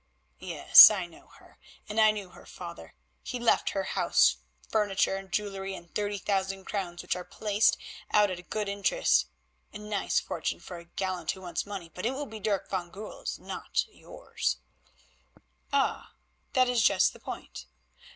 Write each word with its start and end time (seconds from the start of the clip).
"Yes, 0.39 0.89
I 0.89 1.05
know 1.05 1.27
her, 1.37 1.59
and 1.87 1.99
I 1.99 2.09
knew 2.09 2.31
her 2.31 2.47
father. 2.47 2.95
He 3.21 3.37
left 3.39 3.69
her 3.77 3.83
house, 3.83 4.37
furniture, 4.67 5.21
jewellery, 5.27 5.75
and 5.75 5.93
thirty 5.93 6.17
thousand 6.17 6.65
crowns, 6.65 7.03
which 7.03 7.15
are 7.15 7.23
placed 7.23 7.77
out 8.09 8.31
at 8.31 8.49
good 8.49 8.67
interest. 8.67 9.27
A 9.71 9.77
nice 9.77 10.19
fortune 10.19 10.59
for 10.59 10.77
a 10.79 10.85
gallant 10.85 11.29
who 11.33 11.41
wants 11.41 11.67
money, 11.67 11.91
but 11.93 12.07
it 12.07 12.13
will 12.15 12.25
be 12.25 12.39
Dirk 12.39 12.67
van 12.67 12.89
Goorl's, 12.89 13.37
not 13.37 13.85
yours." 13.89 14.57
"Ah! 15.71 16.13
that 16.53 16.67
is 16.67 16.81
just 16.81 17.13
the 17.13 17.19
point. 17.19 17.67